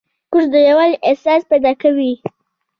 کورس 0.29 0.47
د 0.53 0.55
یووالي 0.67 0.95
احساس 1.09 1.41
پیدا 1.51 1.71
کوي. 1.81 2.13